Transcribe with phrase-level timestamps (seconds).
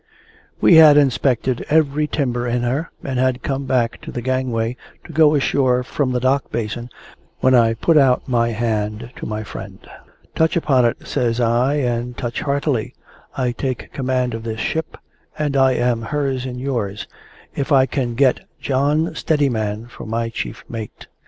[0.59, 5.11] We had inspected every timber in her, and had come back to the gangway to
[5.13, 6.89] go ashore from the dock basin,
[7.39, 9.77] when I put out my hand to my friend.
[10.33, 12.95] "Touch upon it," says I, "and touch heartily.
[13.37, 14.97] I take command of this ship,
[15.37, 17.05] and I am hers and yours,
[17.53, 21.05] if I can get John Steadiman for my chief mate."